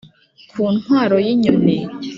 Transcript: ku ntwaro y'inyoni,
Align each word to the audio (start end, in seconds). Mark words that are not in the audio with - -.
ku 0.49 0.61
ntwaro 0.77 1.15
y'inyoni, 1.25 1.77